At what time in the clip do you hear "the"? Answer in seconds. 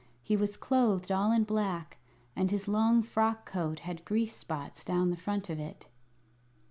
5.11-5.15